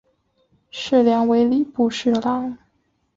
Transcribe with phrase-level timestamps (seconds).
[0.71, 2.57] 事梁为礼部侍郎。